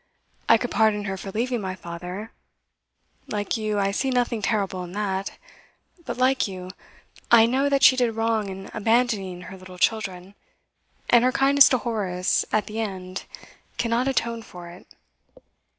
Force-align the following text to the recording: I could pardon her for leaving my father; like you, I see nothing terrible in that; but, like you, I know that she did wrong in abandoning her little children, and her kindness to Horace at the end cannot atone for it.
I 0.49 0.57
could 0.57 0.71
pardon 0.71 1.03
her 1.05 1.15
for 1.15 1.29
leaving 1.29 1.61
my 1.61 1.75
father; 1.75 2.31
like 3.27 3.55
you, 3.55 3.77
I 3.77 3.91
see 3.91 4.09
nothing 4.09 4.41
terrible 4.41 4.83
in 4.83 4.93
that; 4.93 5.33
but, 6.05 6.17
like 6.17 6.47
you, 6.47 6.71
I 7.29 7.45
know 7.45 7.69
that 7.69 7.83
she 7.83 7.95
did 7.95 8.13
wrong 8.13 8.49
in 8.49 8.71
abandoning 8.73 9.41
her 9.41 9.57
little 9.57 9.77
children, 9.77 10.33
and 11.11 11.23
her 11.23 11.31
kindness 11.31 11.69
to 11.69 11.77
Horace 11.77 12.45
at 12.51 12.65
the 12.65 12.79
end 12.79 13.25
cannot 13.77 14.07
atone 14.07 14.41
for 14.41 14.69
it. 14.69 14.87